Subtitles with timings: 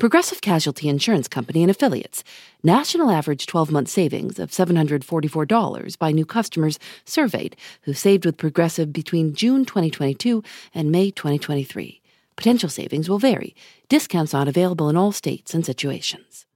[0.00, 2.24] Progressive Casualty Insurance Company and Affiliates.
[2.62, 8.94] National average 12 month savings of $744 by new customers surveyed who saved with Progressive
[8.94, 10.42] between June 2022
[10.74, 12.00] and May 2023.
[12.34, 13.54] Potential savings will vary.
[13.90, 16.46] Discounts not available in all states and situations.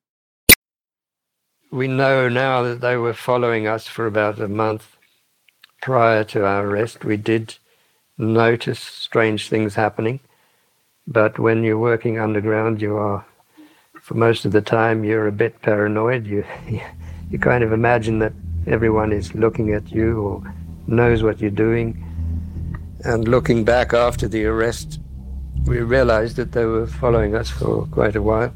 [1.70, 4.96] We know now that they were following us for about a month
[5.82, 7.04] prior to our arrest.
[7.04, 7.56] We did
[8.16, 10.20] notice strange things happening,
[11.06, 13.26] but when you're working underground, you are,
[14.04, 16.26] for most of the time, you're a bit paranoid.
[16.26, 16.44] You,
[17.30, 18.34] you kind of imagine that
[18.66, 20.54] everyone is looking at you or
[20.86, 22.04] knows what you're doing.
[23.02, 25.00] And looking back after the arrest,
[25.64, 28.52] we realized that they were following us for quite a while.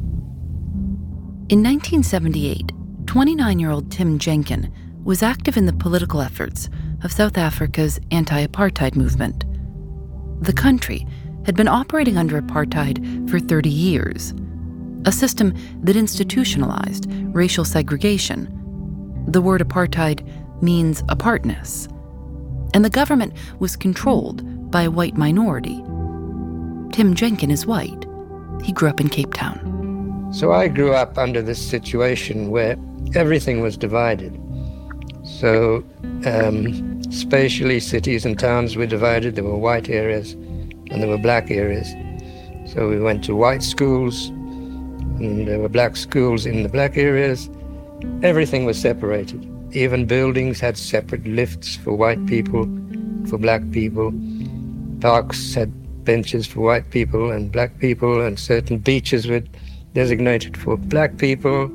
[1.48, 2.70] In 1978,
[3.06, 4.70] 29 year old Tim Jenkin
[5.02, 6.68] was active in the political efforts
[7.02, 9.46] of South Africa's anti apartheid movement.
[10.42, 11.06] The country
[11.46, 14.34] had been operating under apartheid for 30 years,
[15.04, 18.54] a system that institutionalized racial segregation.
[19.28, 20.26] The word apartheid
[20.62, 21.88] means apartness,
[22.74, 25.82] and the government was controlled by a white minority.
[26.92, 28.06] Tim Jenkin is white.
[28.62, 30.30] He grew up in Cape Town.
[30.32, 32.76] So I grew up under this situation where
[33.14, 34.38] everything was divided.
[35.24, 35.84] So,
[36.26, 39.36] um, spatially, cities and towns were divided.
[39.36, 41.88] There were white areas and there were black areas.
[42.72, 44.30] So we went to white schools,
[45.18, 47.48] Mm, there were black schools in the black areas.
[48.22, 49.46] Everything was separated.
[49.72, 52.64] Even buildings had separate lifts for white people,
[53.28, 54.12] for black people.
[55.00, 55.72] Parks had
[56.04, 59.42] benches for white people and black people, and certain beaches were
[59.92, 61.70] designated for black people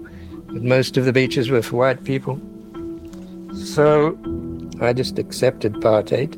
[0.54, 2.40] but most of the beaches were for white people.
[3.56, 4.16] So
[4.80, 6.31] I just accepted apartheid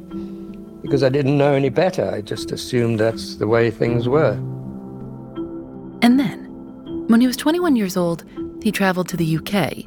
[0.81, 2.09] because I didn't know any better.
[2.09, 4.39] I just assumed that's the way things were.
[7.15, 8.25] When he was 21 years old,
[8.61, 9.85] he traveled to the UK.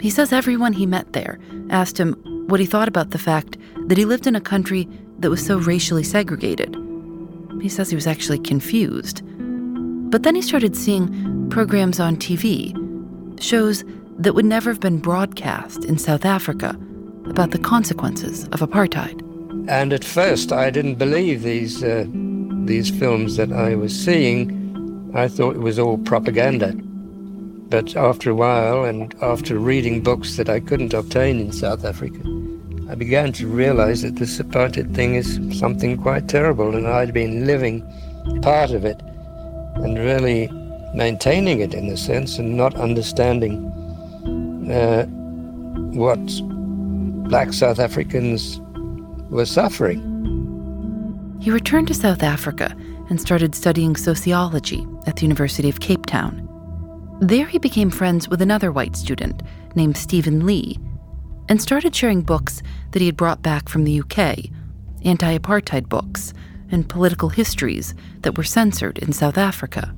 [0.00, 2.12] He says everyone he met there asked him
[2.46, 3.56] what he thought about the fact
[3.88, 4.88] that he lived in a country
[5.18, 6.76] that was so racially segregated.
[7.60, 9.22] He says he was actually confused.
[10.12, 12.72] But then he started seeing programs on TV
[13.42, 13.82] shows
[14.18, 16.78] that would never have been broadcast in South Africa
[17.26, 19.20] about the consequences of apartheid.
[19.68, 22.06] And at first, I didn't believe these uh,
[22.64, 24.63] these films that I was seeing.
[25.14, 26.72] I thought it was all propaganda.
[26.74, 32.18] But after a while, and after reading books that I couldn't obtain in South Africa,
[32.90, 37.46] I began to realize that this apartheid thing is something quite terrible, and I'd been
[37.46, 37.82] living
[38.42, 39.00] part of it,
[39.76, 40.48] and really
[40.94, 43.66] maintaining it in a sense and not understanding
[44.70, 45.06] uh,
[45.94, 46.18] what
[47.28, 48.60] black South Africans
[49.30, 50.10] were suffering.
[51.40, 52.74] He returned to South Africa
[53.08, 56.48] and started studying sociology at the University of Cape Town.
[57.20, 59.42] There he became friends with another white student
[59.74, 60.78] named Stephen Lee
[61.48, 64.50] and started sharing books that he had brought back from the UK
[65.04, 66.32] anti apartheid books
[66.70, 69.94] and political histories that were censored in South Africa.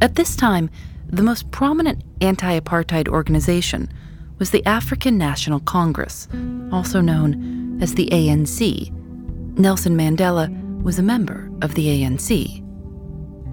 [0.00, 0.70] At this time,
[1.06, 3.92] the most prominent anti apartheid organization
[4.38, 6.28] was the African National Congress,
[6.72, 8.92] also known as the ANC.
[9.58, 12.64] Nelson Mandela was a member of the ANC.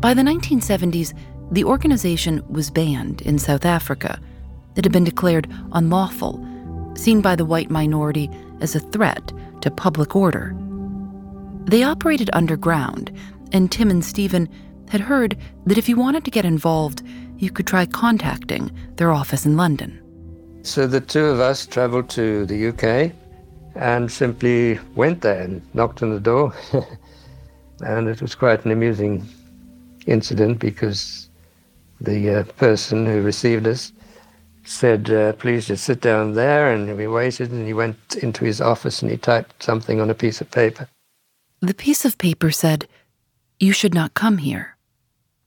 [0.01, 1.13] By the 1970s,
[1.51, 4.19] the organization was banned in South Africa.
[4.75, 6.45] It had been declared unlawful,
[6.95, 8.29] seen by the white minority
[8.61, 9.31] as a threat
[9.61, 10.55] to public order.
[11.65, 13.11] They operated underground,
[13.51, 14.49] and Tim and Stephen
[14.89, 17.03] had heard that if you wanted to get involved,
[17.37, 20.01] you could try contacting their office in London.
[20.61, 23.13] So the two of us traveled to the UK
[23.75, 26.53] and simply went there and knocked on the door.
[27.81, 29.27] and it was quite an amusing
[30.05, 31.29] incident because
[32.01, 33.91] the uh, person who received us
[34.63, 36.71] said, uh, Please just sit down there.
[36.71, 40.13] And we waited, and he went into his office and he typed something on a
[40.13, 40.87] piece of paper.
[41.61, 42.87] The piece of paper said,
[43.59, 44.77] You should not come here.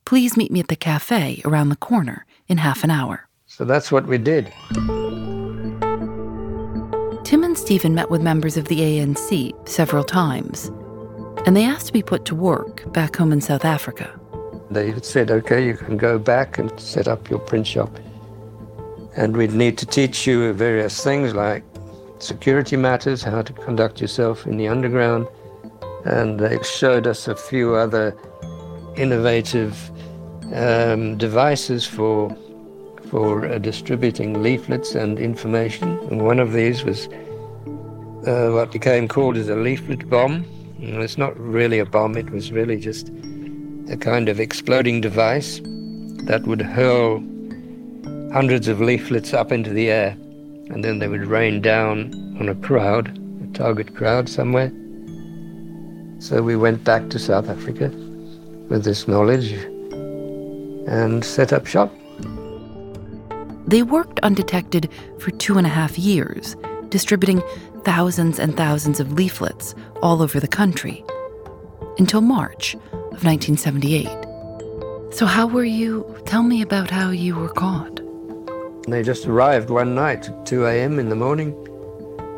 [0.04, 3.28] Please meet me at the cafe around the corner in half an hour.
[3.46, 4.52] So that's what we did.
[7.24, 10.70] Tim and Stephen met with members of the ANC several times,
[11.48, 14.20] and they asked to be put to work back home in South Africa.
[14.70, 17.98] They said, okay, you can go back and set up your print shop
[19.16, 21.64] And we'd need to teach you various things like
[22.18, 25.26] security matters, how to conduct yourself in the underground.
[26.04, 28.14] And they showed us a few other
[28.96, 29.74] innovative
[30.52, 32.36] um, devices for
[33.08, 35.98] for uh, distributing leaflets and information.
[36.10, 37.08] And one of these was
[38.26, 40.44] uh, what became called as a leaflet bomb.
[40.78, 43.08] And it's not really a bomb; it was really just
[43.90, 45.60] a kind of exploding device
[46.24, 47.22] that would hurl
[48.32, 50.10] hundreds of leaflets up into the air,
[50.70, 54.70] and then they would rain down on a crowd, a target crowd somewhere.
[56.20, 57.88] So we went back to South Africa
[58.68, 59.52] with this knowledge
[60.86, 61.92] and set up shop.
[63.66, 66.56] They worked undetected for two and a half years,
[66.88, 67.42] distributing
[67.88, 71.02] thousands and thousands of leaflets all over the country
[71.96, 72.74] until March
[73.14, 74.04] of 1978.
[75.14, 76.04] So, how were you?
[76.26, 78.02] Tell me about how you were caught.
[78.86, 80.98] They just arrived one night at 2 a.m.
[80.98, 81.54] in the morning.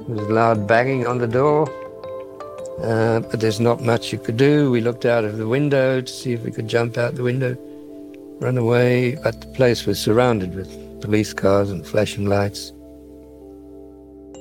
[0.06, 1.68] There was loud banging on the door,
[2.80, 4.70] uh, but there's not much you could do.
[4.70, 7.56] We looked out of the window to see if we could jump out the window,
[8.40, 10.70] run away, but the place was surrounded with
[11.00, 12.72] police cars and flashing lights.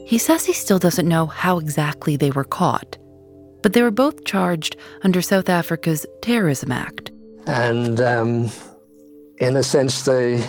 [0.10, 2.98] He says he still doesn't know how exactly they were caught,
[3.62, 7.12] but they were both charged under South Africa's Terrorism Act.
[7.46, 8.50] And um,
[9.38, 10.44] in a sense, they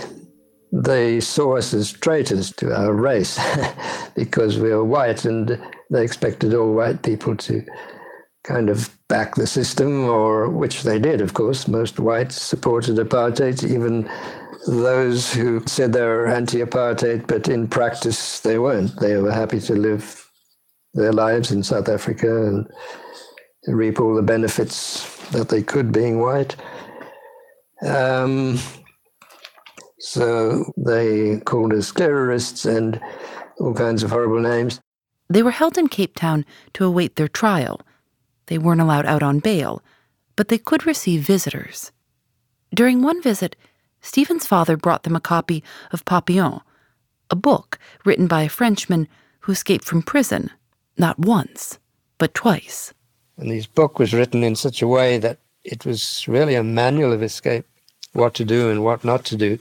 [0.72, 3.38] they saw us as traitors to our race
[4.16, 5.60] because we were white and
[5.90, 7.62] they expected all white people to
[8.44, 11.68] kind of back the system, or which they did, of course.
[11.68, 14.08] Most whites supported apartheid, even
[14.66, 18.98] those who said they were anti apartheid, but in practice they weren't.
[19.00, 20.28] They were happy to live
[20.94, 22.66] their lives in South Africa and
[23.66, 26.56] reap all the benefits that they could being white.
[27.82, 28.58] Um,
[29.98, 33.00] so they called us terrorists and
[33.58, 34.80] all kinds of horrible names.
[35.28, 37.80] They were held in Cape Town to await their trial.
[38.46, 39.82] They weren't allowed out on bail,
[40.34, 41.92] but they could receive visitors.
[42.74, 43.56] During one visit,
[44.00, 45.62] Stephen's father brought them a copy
[45.92, 46.60] of Papillon,
[47.30, 49.08] a book written by a Frenchman
[49.40, 50.50] who escaped from prison,
[50.98, 51.78] not once,
[52.18, 52.92] but twice.
[53.36, 57.12] And this book was written in such a way that it was really a manual
[57.12, 57.66] of escape,
[58.12, 59.58] what to do and what not to do,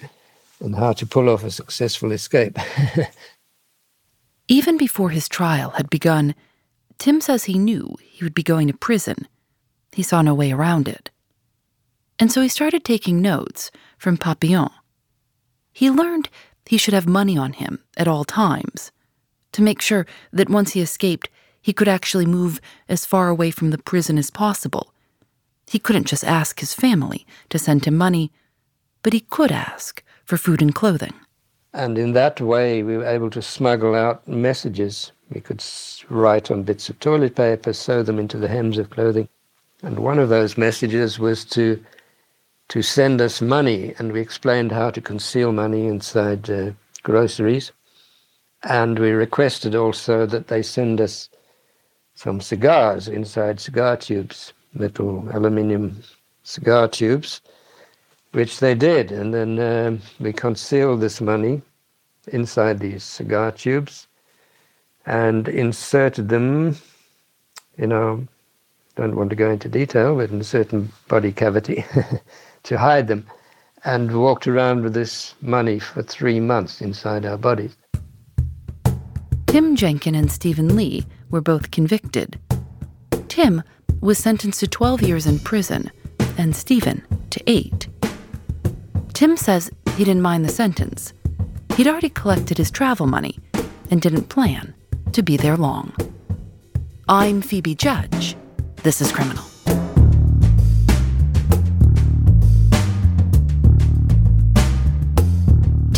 [0.59, 2.57] and how to pull off a successful escape.
[4.47, 6.35] Even before his trial had begun,
[6.97, 9.27] Tim says he knew he would be going to prison.
[9.91, 11.09] He saw no way around it.
[12.17, 14.71] And so he started taking notes from Papillon.
[15.71, 16.29] He learned
[16.65, 18.91] he should have money on him at all times
[19.51, 21.29] to make sure that once he escaped,
[21.61, 24.93] he could actually move as far away from the prison as possible.
[25.67, 28.31] He couldn't just ask his family to send him money,
[29.03, 31.13] but he could ask for food and clothing.
[31.73, 35.11] And in that way, we were able to smuggle out messages.
[35.33, 35.63] We could
[36.09, 39.27] write on bits of toilet paper, sew them into the hems of clothing.
[39.83, 41.83] And one of those messages was to
[42.69, 46.71] to send us money, and we explained how to conceal money inside uh,
[47.03, 47.71] groceries.
[48.63, 51.29] And we requested also that they send us
[52.13, 56.03] some cigars inside cigar tubes, little aluminium
[56.43, 57.41] cigar tubes,
[58.33, 59.11] which they did.
[59.11, 61.61] And then uh, we concealed this money
[62.27, 64.07] inside these cigar tubes
[65.07, 66.75] and inserted them
[67.77, 68.19] in our,
[68.95, 71.83] don't want to go into detail, but in a certain body cavity.
[72.69, 73.25] to hide them
[73.83, 77.75] and walked around with this money for three months inside our bodies.
[79.47, 82.39] Tim Jenkin and Stephen Lee were both convicted.
[83.27, 83.63] Tim
[84.01, 85.91] was sentenced to 12 years in prison
[86.37, 87.87] and Stephen to eight.
[89.13, 91.13] Tim says he didn't mind the sentence.
[91.75, 93.39] He'd already collected his travel money
[93.89, 94.75] and didn't plan
[95.13, 95.93] to be there long.
[97.07, 98.35] I'm Phoebe Judge.
[98.83, 99.48] This is Criminal.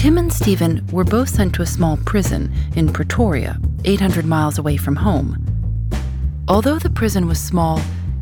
[0.02, 4.76] Tim and Stephen were both sent to a small prison in Pretoria, 800 miles away
[4.76, 5.38] from home.
[6.48, 7.80] Although the prison was small,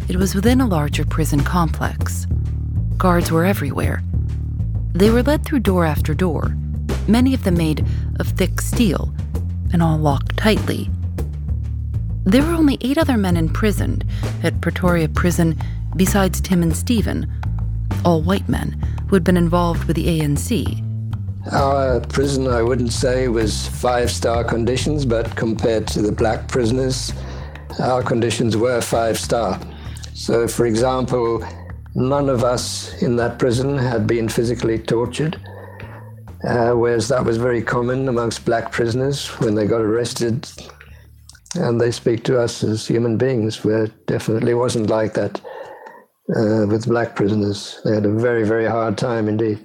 [0.10, 2.28] it was within a larger prison complex.
[2.98, 4.04] Guards were everywhere.
[4.92, 6.54] They were led through door after door,
[7.08, 7.88] many of them made
[8.20, 9.14] of thick steel,
[9.72, 10.90] and all locked tightly.
[12.26, 14.04] There were only eight other men imprisoned
[14.44, 15.58] at Pretoria Prison
[15.96, 17.32] besides Tim and Stephen,
[18.04, 20.89] all white men who had been involved with the ANC.
[21.52, 27.14] Our prison, I wouldn't say, was five star conditions, but compared to the black prisoners,
[27.80, 29.60] our conditions were five star.
[30.14, 31.44] So, for example,
[31.96, 35.40] none of us in that prison had been physically tortured.
[36.44, 40.50] uh, whereas that was very common amongst black prisoners when they got arrested
[41.56, 45.42] and they speak to us as human beings, where it definitely wasn't like that
[46.36, 47.82] uh, with black prisoners.
[47.84, 49.60] They had a very, very hard time indeed.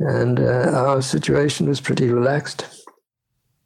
[0.00, 2.66] And uh, our situation was pretty relaxed.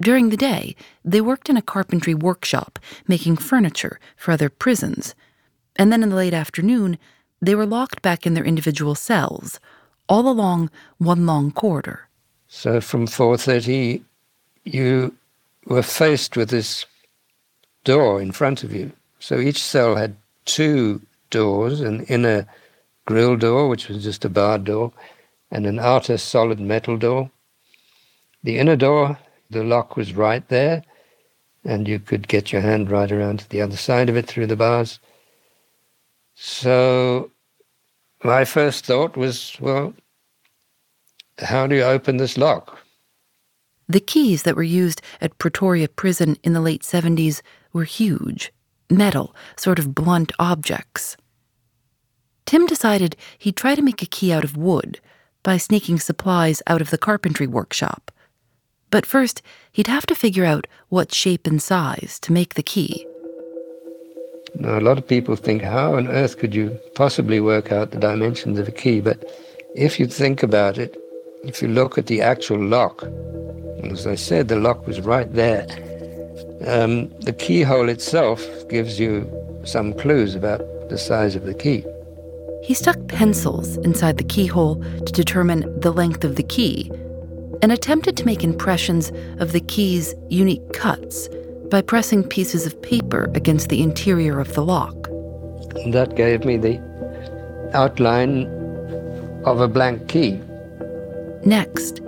[0.00, 0.74] During the day,
[1.04, 5.14] they worked in a carpentry workshop making furniture for other prisons.
[5.76, 6.98] And then in the late afternoon,
[7.40, 9.60] they were locked back in their individual cells,
[10.08, 12.08] all along one long corridor.
[12.48, 14.02] So from 4:30
[14.64, 15.14] you
[15.66, 16.86] were faced with this
[17.84, 18.92] door in front of you.
[19.18, 22.46] So each cell had two doors, an inner
[23.06, 24.92] grill door, which was just a barred door,
[25.50, 27.30] and an outer solid metal door.
[28.42, 29.18] The inner door,
[29.50, 30.82] the lock was right there,
[31.64, 34.46] and you could get your hand right around to the other side of it through
[34.46, 34.98] the bars.
[36.34, 37.30] So
[38.22, 39.94] my first thought was, well,
[41.38, 42.78] how do you open this lock?
[43.88, 48.52] The keys that were used at Pretoria Prison in the late 70s were huge,
[48.90, 51.16] metal, sort of blunt objects.
[52.46, 55.00] Tim decided he'd try to make a key out of wood
[55.44, 58.10] by sneaking supplies out of the carpentry workshop.
[58.90, 63.06] But first, he'd have to figure out what shape and size to make the key.
[64.56, 67.98] Now, a lot of people think, how on earth could you possibly work out the
[67.98, 69.00] dimensions of a key?
[69.00, 69.24] But
[69.74, 70.96] if you think about it,
[71.44, 73.04] if you look at the actual lock,
[73.82, 75.66] as I said, the lock was right there.
[76.66, 79.28] Um, the keyhole itself gives you
[79.64, 81.84] some clues about the size of the key.
[82.64, 86.90] He stuck pencils inside the keyhole to determine the length of the key
[87.60, 91.28] and attempted to make impressions of the key's unique cuts
[91.70, 94.94] by pressing pieces of paper against the interior of the lock.
[95.92, 96.80] That gave me the
[97.74, 98.46] outline
[99.44, 100.40] of a blank key.
[101.44, 102.00] Next,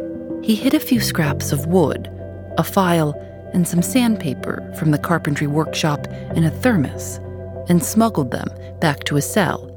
[0.43, 2.09] he hid a few scraps of wood,
[2.57, 3.13] a file,
[3.53, 7.19] and some sandpaper from the carpentry workshop in a thermos
[7.69, 8.49] and smuggled them
[8.81, 9.71] back to his cell.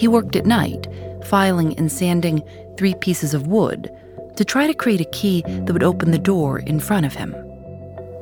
[0.00, 0.88] He worked at night,
[1.26, 2.42] filing and sanding
[2.78, 3.94] three pieces of wood
[4.36, 7.34] to try to create a key that would open the door in front of him.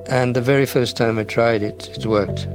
[0.09, 2.49] And the very first time I tried it, it worked.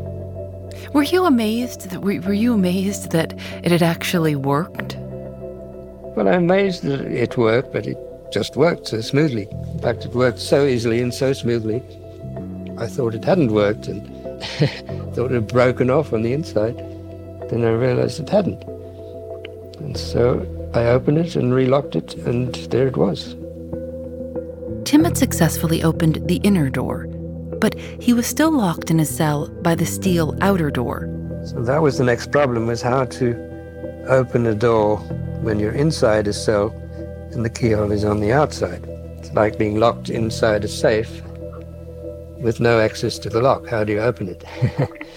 [0.91, 3.31] Were you amazed that were you amazed that
[3.63, 4.97] it had actually worked?
[4.97, 7.97] Well, I'm amazed that it worked, but it
[8.29, 9.47] just worked so smoothly.
[9.71, 11.81] In fact, it worked so easily and so smoothly.
[12.77, 14.05] I thought it hadn't worked and
[15.15, 16.75] thought it had broken off on the inside.
[17.49, 18.72] Then I realized it hadn't.
[19.95, 23.35] So I opened it and relocked it, and there it was.
[24.85, 27.07] Tim had successfully opened the inner door,
[27.59, 31.09] but he was still locked in his cell by the steel outer door.
[31.45, 34.97] So that was the next problem, was how to open a door
[35.41, 36.69] when you're inside a cell
[37.31, 38.83] and the keyhole is on the outside.
[39.17, 41.21] It's like being locked inside a safe
[42.37, 43.67] with no access to the lock.
[43.67, 44.43] How do you open it?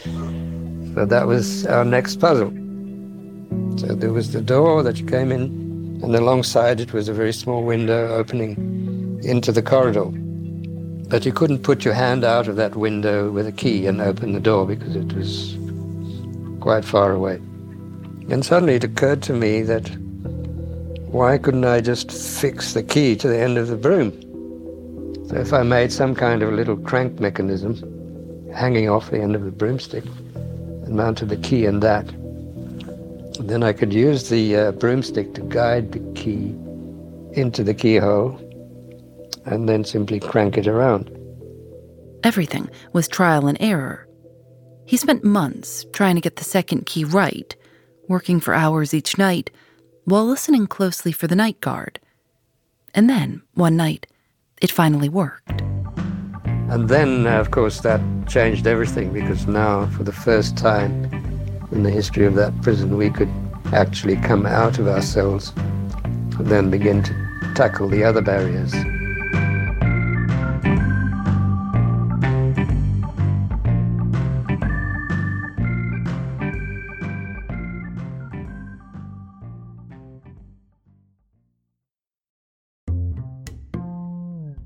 [0.95, 2.53] so that was our next puzzle.
[3.77, 7.33] So there was the door that you came in, and alongside it was a very
[7.33, 10.07] small window opening into the corridor.
[11.09, 14.33] But you couldn't put your hand out of that window with a key and open
[14.33, 15.57] the door because it was
[16.61, 17.37] quite far away.
[18.29, 19.89] And suddenly it occurred to me that
[21.13, 24.11] why couldn't I just fix the key to the end of the broom?
[25.29, 27.75] So if I made some kind of a little crank mechanism
[28.55, 30.05] hanging off the end of the broomstick
[30.35, 32.07] and mounted the key in that,
[33.43, 36.55] then I could use the uh, broomstick to guide the key
[37.33, 38.39] into the keyhole
[39.45, 41.11] and then simply crank it around.
[42.25, 44.09] Everything was trial and error.
[44.87, 47.55] He spent months trying to get the second key right,
[48.09, 49.51] working for hours each night
[50.05, 51.99] while listening closely for the night guard.
[52.95, 54.07] And then, one night,
[54.63, 55.61] it finally worked.
[56.71, 61.11] And then, of course, that changed everything because now, for the first time,
[61.73, 63.31] in the history of that prison, we could
[63.73, 65.53] actually come out of our cells
[66.39, 68.73] and then begin to tackle the other barriers.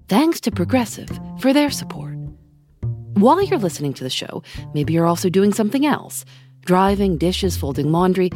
[0.09, 2.17] Thanks to Progressive for their support.
[3.15, 4.43] While you're listening to the show,
[4.75, 6.25] maybe you're also doing something else
[6.61, 8.31] driving, dishes, folding laundry.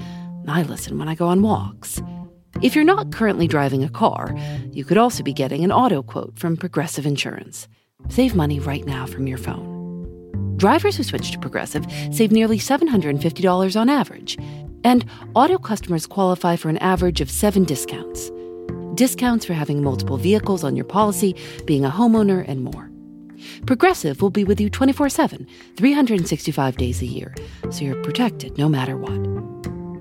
[0.48, 2.02] I listen when I go on walks.
[2.62, 4.34] If you're not currently driving a car,
[4.70, 7.68] you could also be getting an auto quote from Progressive Insurance.
[8.08, 9.72] Save money right now from your phone.
[10.56, 14.38] Drivers who switch to Progressive save nearly $750 on average,
[14.84, 15.04] and
[15.34, 18.30] auto customers qualify for an average of seven discounts.
[18.94, 21.34] discounts for having multiple vehicles on your policy,
[21.66, 22.93] being a homeowner, and more.
[23.66, 27.34] Progressive will be with you 24 7, 365 days a year,
[27.70, 29.34] so you're protected no matter what.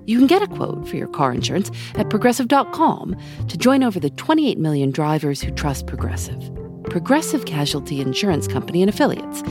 [0.06, 3.16] You can get a quote for your car insurance at progressive.com
[3.48, 6.52] to join over the 28 million drivers who trust Progressive.
[6.86, 9.42] Progressive Casualty Insurance Company and Affiliates.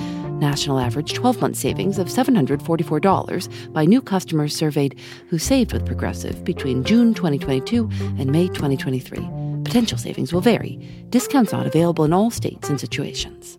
[0.43, 4.99] National average 12 month savings of $744 by new customers surveyed
[5.29, 9.19] who saved with Progressive between June 2022 and May 2023.
[9.65, 10.77] Potential savings will vary.
[11.11, 13.59] Discounts not available in all states and situations.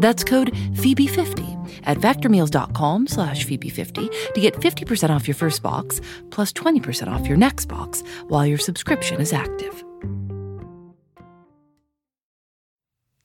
[0.00, 6.52] That's code Phoebe50 at factormeals.com slash Phoebe50 to get 50% off your first box, plus
[6.52, 9.84] 20% off your next box while your subscription is active.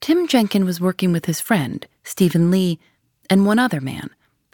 [0.02, 2.80] Tim Jenkin was working with his friend, Stephen Lee,
[3.30, 4.10] and one other man,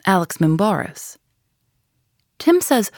[0.06, 1.18] Alex Moumbaris.
[2.40, 2.92] Tim says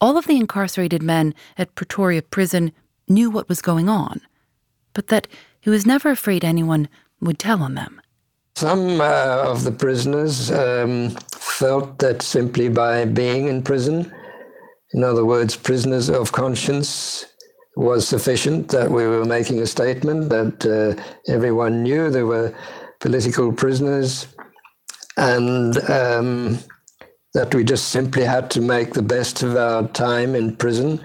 [0.00, 2.72] all of the incarcerated men at Pretoria Prison
[3.08, 4.20] knew what was going on,
[4.92, 5.26] but that
[5.60, 6.88] he was never afraid anyone
[7.20, 8.00] would tell on them.
[8.56, 14.12] Some uh, of the prisoners um, felt that simply by being in prison,
[14.92, 17.26] in other words, prisoners of conscience,
[17.76, 22.54] was sufficient, that we were making a statement, that uh, everyone knew there were
[23.00, 24.28] political prisoners,
[25.16, 26.58] and um,
[27.32, 31.04] that we just simply had to make the best of our time in prison.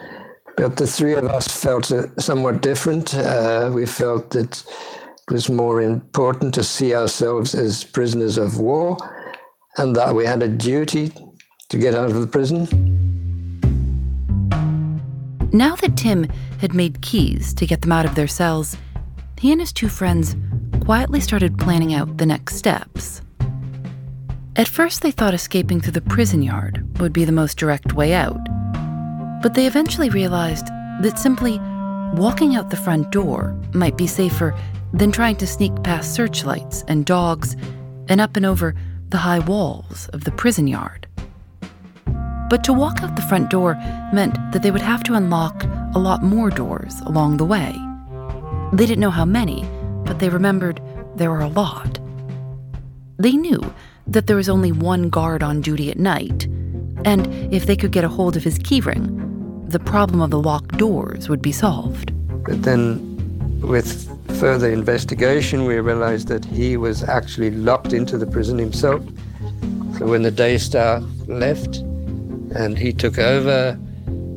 [0.56, 3.16] But the three of us felt somewhat different.
[3.16, 4.64] Uh, we felt that
[5.30, 8.98] it was more important to see ourselves as prisoners of war
[9.78, 11.12] and that we had a duty
[11.70, 12.68] to get out of the prison.
[15.54, 16.24] Now that Tim
[16.60, 18.76] had made keys to get them out of their cells,
[19.38, 20.36] he and his two friends
[20.84, 23.22] quietly started planning out the next steps.
[24.56, 28.14] At first, they thought escaping through the prison yard would be the most direct way
[28.14, 28.40] out.
[29.44, 30.66] But they eventually realized
[31.02, 31.60] that simply
[32.16, 34.56] walking out the front door might be safer
[34.94, 37.56] than trying to sneak past searchlights and dogs
[38.08, 38.76] and up and over
[39.10, 41.08] the high walls of the prison yard.
[42.50, 43.76] But to walk out the front door
[44.12, 47.76] meant that they would have to unlock a lot more doors along the way.
[48.74, 49.68] They didn't know how many,
[50.06, 50.82] but they remembered
[51.16, 52.00] there were a lot.
[53.18, 53.62] They knew
[54.08, 56.46] that there was only one guard on duty at night,
[57.06, 60.78] and if they could get a hold of his keyring, the problem of the locked
[60.78, 62.12] doors would be solved.
[62.44, 63.09] But then,
[63.62, 69.04] with further investigation, we realized that he was actually locked into the prison himself.
[69.98, 71.84] So when the Daystar left,
[72.56, 73.80] and he took over.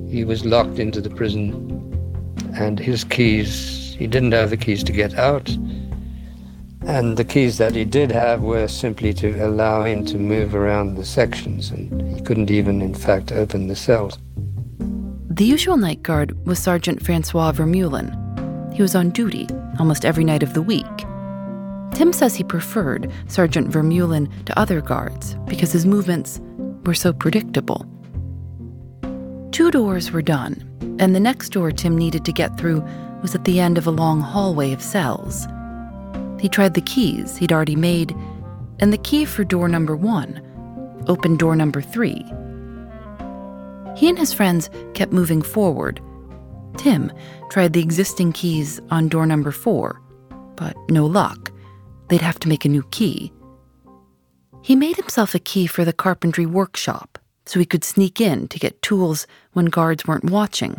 [0.09, 1.49] He was locked into the prison,
[2.55, 5.49] and his keys, he didn't have the keys to get out.
[6.85, 10.97] And the keys that he did have were simply to allow him to move around
[10.97, 14.19] the sections, and he couldn't even, in fact, open the cells.
[15.31, 18.22] The usual night guard was Sergeant Francois Vermeulen.
[18.75, 19.47] He was on duty
[19.79, 20.87] almost every night of the week.
[21.95, 26.41] Tim says he preferred Sergeant Vermeulen to other guards because his movements
[26.85, 27.87] were so predictable.
[29.51, 30.57] Two doors were done,
[30.99, 32.83] and the next door Tim needed to get through
[33.21, 35.47] was at the end of a long hallway of cells.
[36.41, 38.17] He tried the keys he'd already made,
[38.81, 40.41] and the key for door number one
[41.07, 42.25] opened door number three.
[43.97, 46.01] He and his friends kept moving forward.
[46.77, 47.13] Tim
[47.51, 50.01] tried the existing keys on door number four,
[50.57, 51.53] but no luck.
[52.09, 53.33] They'd have to make a new key.
[54.63, 58.59] He made himself a key for the carpentry workshop so he could sneak in to
[58.59, 60.79] get tools when guards weren't watching.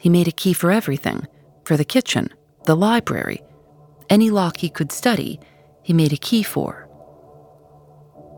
[0.00, 1.26] He made a key for everything
[1.64, 2.30] for the kitchen,
[2.64, 3.42] the library,
[4.08, 5.38] any lock he could study,
[5.82, 6.88] he made a key for.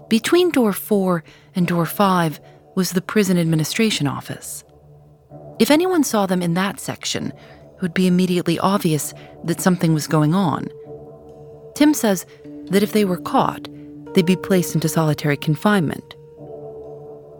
[0.08, 2.38] Between door four and door five
[2.76, 4.64] was the prison administration office.
[5.58, 9.12] If anyone saw them in that section, it would be immediately obvious
[9.44, 10.68] that something was going on.
[11.74, 12.26] Tim says
[12.70, 13.68] that if they were caught,
[14.14, 16.14] they'd be placed into solitary confinement.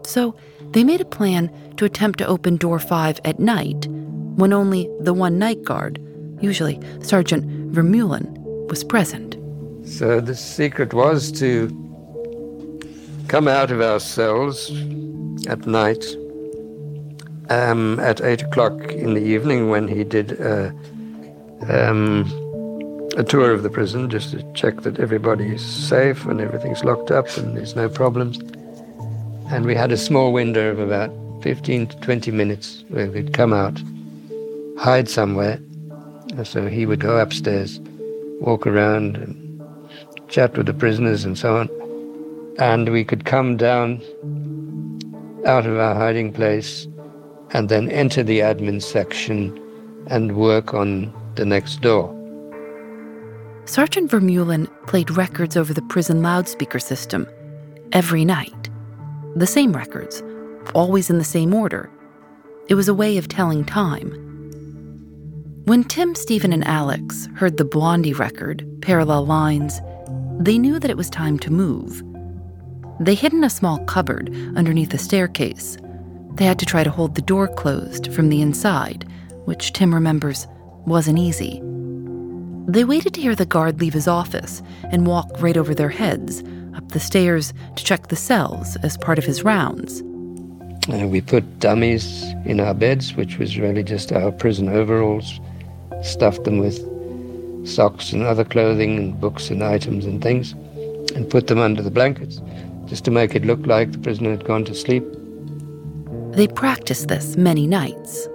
[0.05, 0.35] So
[0.71, 3.87] they made a plan to attempt to open door 5 at night
[4.35, 5.99] when only the one night guard,
[6.41, 9.37] usually Sergeant Vermeulen, was present.
[9.85, 11.67] So the secret was to
[13.27, 14.71] come out of our cells
[15.47, 16.03] at night
[17.53, 20.71] um, at 8 o'clock in the evening when he did uh,
[21.69, 22.25] um,
[23.15, 27.27] a tour of the prison just to check that everybody's safe and everything's locked up
[27.37, 28.39] and there's no problems.
[29.51, 31.11] And we had a small window of about
[31.43, 33.79] 15 to 20 minutes where we'd come out,
[34.79, 35.59] hide somewhere.
[36.43, 37.79] So he would go upstairs,
[38.39, 39.61] walk around and
[40.27, 41.69] chat with the prisoners and so on.
[42.57, 44.01] And we could come down
[45.45, 46.87] out of our hiding place
[47.53, 49.59] and then enter the admin section
[50.07, 52.09] and work on the next door.
[53.65, 57.27] Sergeant Vermeulen played records over the prison loudspeaker system
[57.93, 58.69] every night.
[59.35, 60.21] The same records,
[60.73, 61.89] always in the same order.
[62.67, 64.11] It was a way of telling time.
[65.65, 69.79] When Tim, Stephen, and Alex heard the Blondie record, Parallel Lines,
[70.39, 72.03] they knew that it was time to move.
[72.99, 75.77] They hid in a small cupboard underneath a staircase.
[76.35, 79.07] They had to try to hold the door closed from the inside,
[79.45, 80.47] which Tim remembers
[80.85, 81.61] wasn't easy.
[82.67, 86.43] They waited to hear the guard leave his office and walk right over their heads,
[86.75, 90.01] up the stairs to check the cells as part of his rounds.
[90.89, 95.39] Uh, we put dummies in our beds, which was really just our prison overalls,
[96.01, 96.79] stuffed them with
[97.67, 100.53] socks and other clothing and books and items and things,
[101.15, 102.41] and put them under the blankets
[102.85, 105.05] just to make it look like the prisoner had gone to sleep.
[106.35, 108.27] They practiced this many nights.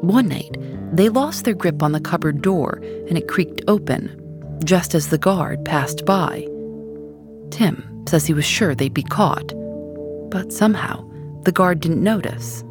[0.00, 0.56] One night,
[0.92, 4.16] they lost their grip on the cupboard door and it creaked open
[4.64, 6.46] just as the guard passed by.
[7.50, 9.52] Tim says he was sure they'd be caught,
[10.30, 11.08] but somehow
[11.42, 12.64] the guard didn't notice.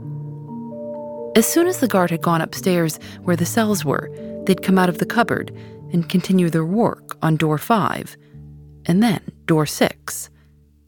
[1.35, 4.09] As soon as the guard had gone upstairs where the cells were,
[4.45, 5.55] they'd come out of the cupboard
[5.93, 8.17] and continue their work on door five,
[8.85, 10.29] and then door six.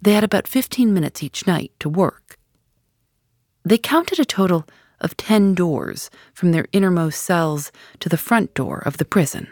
[0.02, 2.21] They had about 15 minutes each night to work.
[3.64, 4.66] They counted a total
[5.00, 9.48] of 10 doors from their innermost cells to the front door of the prison.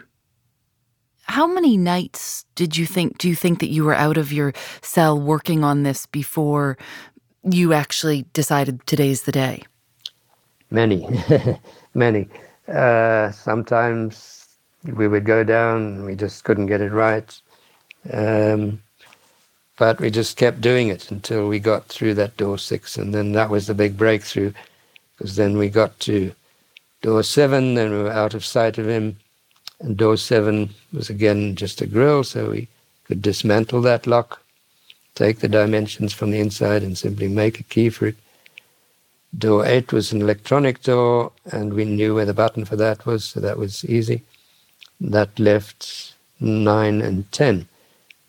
[1.24, 4.52] How many nights did you think do you think that you were out of your
[4.82, 6.76] cell working on this before
[7.44, 9.62] you actually decided today's the day?
[10.70, 11.06] Many,
[11.94, 12.28] many.
[12.66, 14.46] Uh, sometimes
[14.84, 17.40] we would go down we just couldn't get it right.
[18.12, 18.82] Um,
[19.80, 23.32] but we just kept doing it until we got through that door six, and then
[23.32, 24.52] that was the big breakthrough
[25.16, 26.34] because then we got to
[27.00, 29.16] door seven, then we were out of sight of him.
[29.80, 32.68] And door seven was again just a grill, so we
[33.04, 34.42] could dismantle that lock,
[35.14, 38.16] take the dimensions from the inside, and simply make a key for it.
[39.38, 43.24] Door eight was an electronic door, and we knew where the button for that was,
[43.24, 44.24] so that was easy.
[45.00, 47.66] That left nine and ten.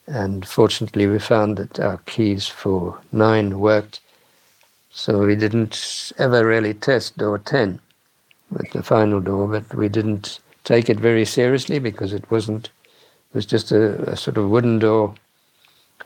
[0.07, 4.01] And fortunately, we found that our keys for nine worked
[4.91, 7.79] so we didn't ever really test door 10
[8.51, 13.35] with the final door, but we didn't take it very seriously because it wasn't, it
[13.35, 15.15] was just a, a sort of wooden door.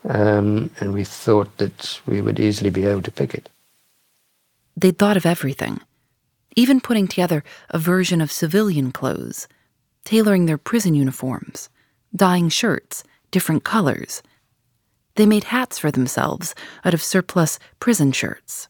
[0.08, 3.50] Um, and we thought that we would easily be able to pick it.
[4.78, 5.82] They'd thought of everything,
[6.56, 9.48] even putting together a version of civilian clothes,
[10.04, 11.70] tailoring their prison uniforms,
[12.16, 13.04] dyeing shirts
[13.36, 14.24] different colors.
[15.16, 18.70] They made hats for themselves out of surplus prison shirts.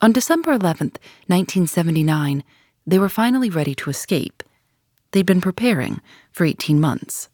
[0.00, 2.44] On December 11th, 1979,
[2.86, 4.44] they were finally ready to escape.
[5.10, 7.28] They'd been preparing for 18 months.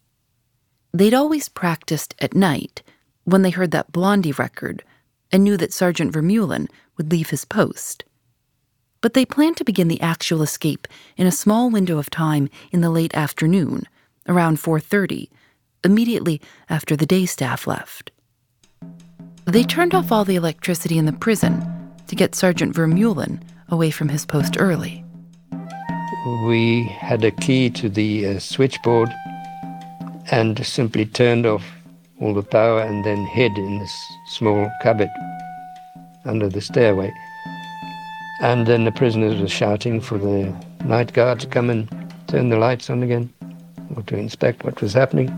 [0.94, 2.82] They'd always practiced at night
[3.24, 4.82] when they heard that Blondie record
[5.30, 8.02] and knew that Sergeant Vermeulen would leave his post.
[9.02, 12.80] But they planned to begin the actual escape in a small window of time in
[12.80, 13.82] the late afternoon,
[14.26, 15.28] around 4:30,
[15.86, 18.10] immediately after the day staff left.
[19.46, 21.64] They turned off all the electricity in the prison
[22.08, 25.04] to get Sergeant Vermeulen away from his post early.
[26.44, 29.08] We had a key to the uh, switchboard
[30.30, 31.64] and simply turned off
[32.20, 33.94] all the power and then hid in this
[34.26, 35.10] small cupboard
[36.24, 37.12] under the stairway.
[38.42, 40.52] And then the prisoners were shouting for the
[40.84, 41.88] night guard to come and
[42.26, 43.32] turn the lights on again
[43.94, 45.28] or to inspect what was happening.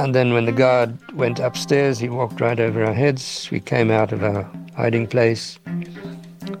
[0.00, 3.50] And then when the guard went upstairs, he walked right over our heads.
[3.52, 5.58] We came out of our hiding place,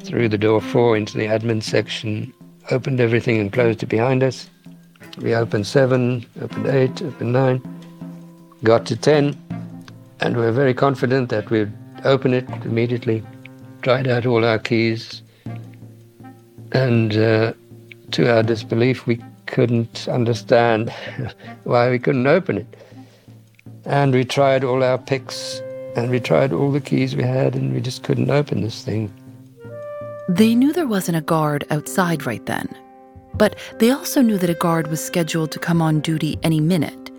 [0.04, 2.34] through the door four into the admin section,
[2.70, 4.50] opened everything and closed it behind us.
[5.22, 7.62] We opened seven, opened eight, opened nine,
[8.62, 9.34] got to ten,
[10.20, 11.72] and we were very confident that we'd
[12.04, 13.22] open it immediately.
[13.80, 15.22] Tried out all our keys,
[16.72, 17.54] and uh,
[18.10, 20.90] to our disbelief, we couldn't understand
[21.64, 22.76] why we couldn't open it.
[23.84, 25.60] And we tried all our picks
[25.96, 29.12] and we tried all the keys we had, and we just couldn't open this thing.
[30.28, 32.68] They knew there wasn't a guard outside right then,
[33.34, 37.10] but they also knew that a guard was scheduled to come on duty any minute.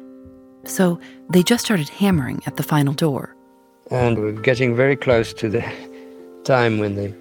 [0.63, 3.35] So they just started hammering at the final door.
[3.89, 5.65] And we were getting very close to the
[6.45, 7.13] time when the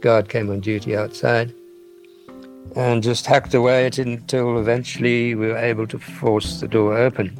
[0.00, 1.52] guard came on duty outside
[2.76, 6.96] and just hacked away at it until eventually we were able to force the door
[6.96, 7.36] open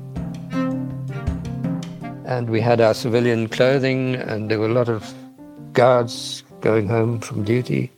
[2.25, 5.13] and we had our civilian clothing, and there were a lot of
[5.73, 7.91] guards going home from duty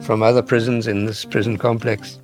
[0.00, 2.18] from other prisons in this prison complex.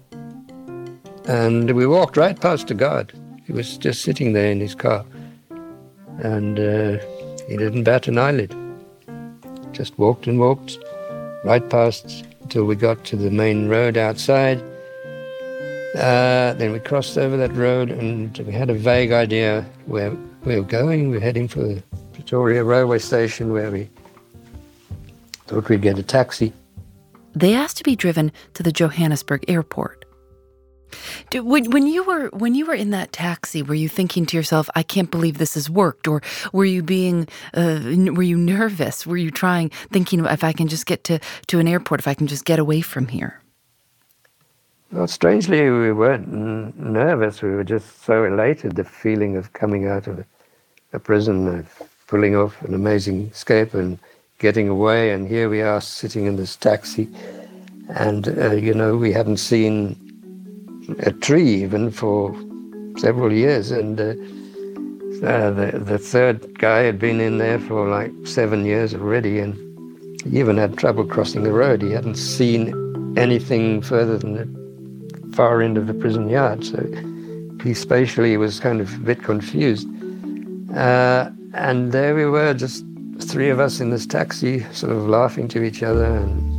[1.27, 3.13] And we walked right past a guard.
[3.47, 5.05] He was just sitting there in his car,
[6.19, 6.99] and uh,
[7.49, 8.55] he didn't bat an eyelid.
[9.73, 10.79] Just walked and walked
[11.45, 14.63] right past until we got to the main road outside.
[15.97, 20.57] Uh, then we crossed over that road, and we had a vague idea where we
[20.57, 21.11] were going.
[21.11, 23.89] We were heading for the Pretoria railway station where we
[25.47, 26.53] thought we'd get a taxi.
[27.35, 30.05] They asked to be driven to the Johannesburg airport.
[31.33, 34.71] When, when you were when you were in that taxi, were you thinking to yourself,
[34.77, 37.81] "I can't believe this has worked," or were you being uh,
[38.15, 39.05] were you nervous?
[39.05, 42.15] Were you trying, thinking, "If I can just get to to an airport, if I
[42.15, 43.41] can just get away from here"?
[44.93, 46.33] Well, strangely, we weren't
[46.79, 47.43] nervous.
[47.43, 48.77] We were just so elated.
[48.77, 50.25] The feeling of coming out of
[50.95, 51.63] a prison, uh,
[52.07, 53.99] pulling off an amazing escape and
[54.39, 55.11] getting away.
[55.11, 57.09] And here we are sitting in this taxi.
[57.89, 59.97] And, uh, you know, we hadn't seen
[61.01, 62.35] a tree even for
[62.97, 63.71] several years.
[63.71, 64.15] And uh,
[65.27, 69.39] uh, the, the third guy had been in there for like seven years already.
[69.39, 69.55] And
[70.25, 71.83] he even had trouble crossing the road.
[71.83, 72.73] He hadn't seen
[73.17, 76.65] anything further than the far end of the prison yard.
[76.65, 76.79] So
[77.63, 79.89] he spatially was kind of a bit confused.
[80.75, 82.85] Uh, and there we were, just
[83.21, 86.53] three of us in this taxi, sort of laughing to each other and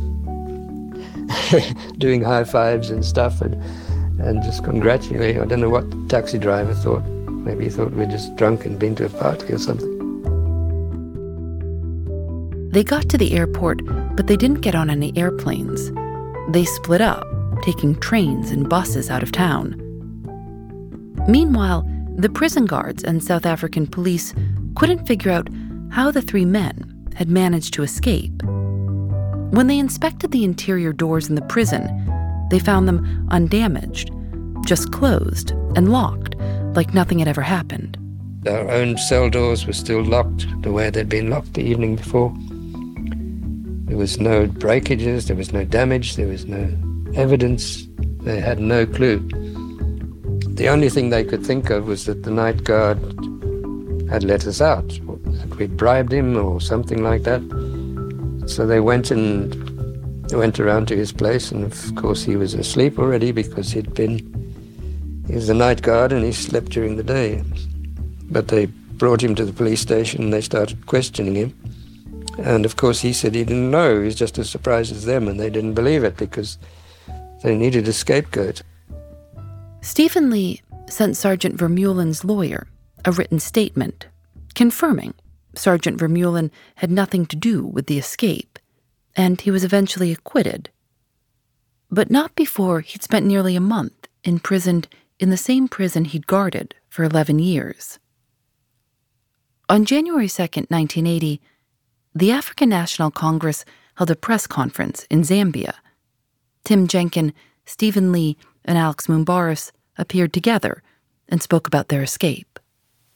[1.98, 3.54] doing high fives and stuff, and,
[4.20, 5.42] and just congratulating.
[5.42, 7.04] I don't know what the taxi driver thought.
[7.28, 9.92] Maybe he thought we'd just drunk and been to a party or something.
[12.70, 13.84] They got to the airport,
[14.16, 15.92] but they didn't get on any airplanes.
[16.52, 17.26] They split up,
[17.62, 19.82] taking trains and buses out of town.
[21.28, 24.34] Meanwhile, the prison guards and South African police
[24.74, 25.48] couldn't figure out
[25.90, 28.42] how the three men had managed to escape.
[29.50, 31.86] When they inspected the interior doors in the prison,
[32.50, 34.10] they found them undamaged,
[34.66, 36.36] just closed and locked,
[36.74, 37.98] like nothing had ever happened.
[38.46, 42.34] Our own cell doors were still locked the way they'd been locked the evening before.
[43.86, 46.68] There was no breakages, there was no damage, there was no
[47.14, 47.86] evidence.
[48.22, 49.28] They had no clue.
[50.56, 52.98] The only thing they could think of was that the night guard
[54.08, 57.42] had let us out, that we'd bribed him or something like that.
[58.46, 59.54] So they went and
[60.32, 64.18] went around to his place, and of course he was asleep already because he'd been
[65.26, 67.44] he was the night guard and he slept during the day.
[68.30, 71.54] But they brought him to the police station and they started questioning him.
[72.38, 75.28] And of course he said he didn't know, he was just as surprised as them,
[75.28, 76.56] and they didn't believe it because
[77.42, 78.62] they needed a scapegoat.
[79.86, 82.66] Stephen Lee sent Sergeant Vermeulen's lawyer
[83.04, 84.08] a written statement
[84.56, 85.14] confirming
[85.54, 88.58] Sergeant Vermeulen had nothing to do with the escape,
[89.14, 90.70] and he was eventually acquitted.
[91.88, 94.88] But not before he'd spent nearly a month imprisoned
[95.20, 98.00] in the same prison he'd guarded for 11 years.
[99.68, 101.40] On January 2, 1980,
[102.12, 105.74] the African National Congress held a press conference in Zambia.
[106.64, 107.32] Tim Jenkin,
[107.64, 110.82] Stephen Lee, and Alex Moumbaris appeared together
[111.28, 112.58] and spoke about their escape.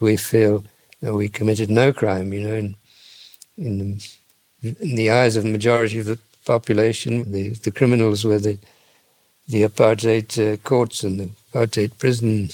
[0.01, 0.65] We feel
[1.03, 2.77] that we committed no crime, you know, in,
[3.59, 3.79] in,
[4.63, 7.33] the, in the eyes of the majority of the population.
[7.33, 8.59] The, the criminals were the,
[9.49, 12.49] the apartheid uh, courts and the apartheid prison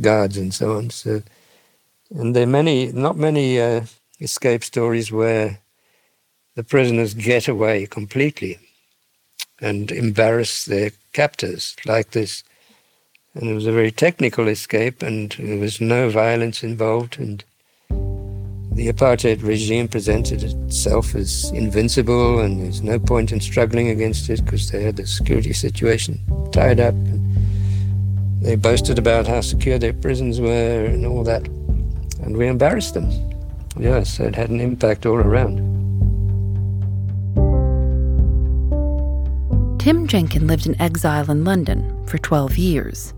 [0.00, 0.90] guards and so on.
[0.90, 1.22] So,
[2.10, 3.82] and there are many, not many uh,
[4.20, 5.58] escape stories where
[6.54, 8.58] the prisoners get away completely
[9.60, 12.44] and embarrass their captors like this.
[13.34, 17.42] And it was a very technical escape, and there was no violence involved, and
[18.76, 24.44] the apartheid regime presented itself as invincible and there's no point in struggling against it
[24.44, 26.20] because they had the security situation
[26.52, 26.92] tied up.
[26.92, 27.22] And
[28.42, 31.48] they boasted about how secure their prisons were and all that.
[32.22, 33.08] And we embarrassed them.
[33.78, 35.65] Yes, it had an impact all around.
[39.86, 43.14] Tim Jenkin lived in exile in London for 12 years.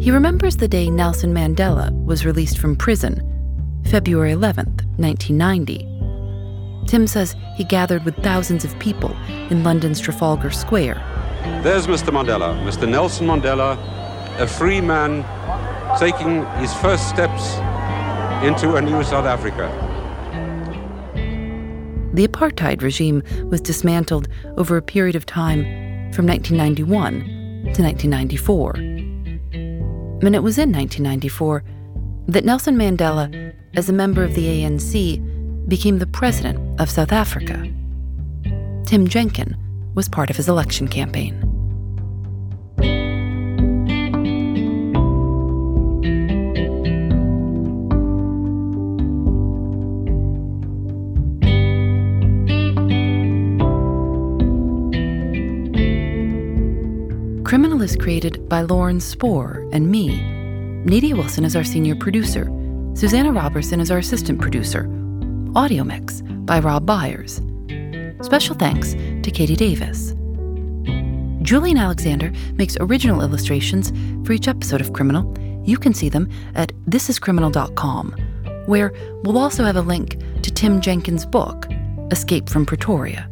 [0.00, 3.22] He remembers the day Nelson Mandela was released from prison,
[3.84, 6.88] February 11th, 1990.
[6.88, 9.16] Tim says he gathered with thousands of people
[9.48, 10.96] in London's Trafalgar Square.
[11.62, 12.12] There's Mr.
[12.12, 12.88] Mandela, Mr.
[12.88, 13.78] Nelson Mandela,
[14.40, 15.22] a free man
[16.00, 17.54] taking his first steps
[18.44, 19.70] into a new South Africa.
[22.14, 25.62] The apartheid regime was dismantled over a period of time
[26.12, 27.12] from 1991
[27.74, 28.74] to 1994.
[28.74, 31.64] And it was in 1994
[32.28, 37.68] that Nelson Mandela, as a member of the ANC, became the president of South Africa.
[38.86, 39.56] Tim Jenkin
[39.96, 41.43] was part of his election campaign.
[57.84, 60.20] Is created by Lauren Spohr and me.
[60.84, 62.46] Nadia Wilson is our senior producer.
[62.94, 64.88] Susanna Robertson is our assistant producer.
[65.54, 67.40] Audio mix by Rob Byers.
[68.22, 70.14] Special thanks to Katie Davis.
[71.42, 73.92] Julian Alexander makes original illustrations
[74.26, 75.32] for each episode of Criminal.
[75.64, 78.12] You can see them at thisiscriminal.com,
[78.66, 78.92] where
[79.22, 81.66] we'll also have a link to Tim Jenkins' book,
[82.10, 83.28] Escape from Pretoria.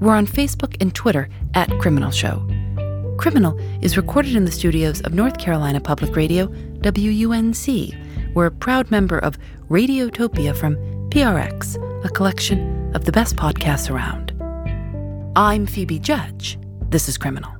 [0.00, 2.49] We're on Facebook and Twitter at Criminal Show.
[3.20, 6.46] Criminal is recorded in the studios of North Carolina Public Radio,
[6.80, 7.94] WUNC.
[8.34, 9.36] We're a proud member of
[9.68, 10.76] Radiotopia from
[11.10, 14.32] PRX, a collection of the best podcasts around.
[15.36, 16.58] I'm Phoebe Judge.
[16.88, 17.59] This is Criminal.